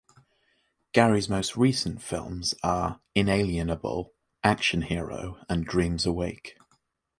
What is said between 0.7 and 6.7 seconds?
Gary's most recent films are "InAlienable", "Action Hero" and "Dreams Awake".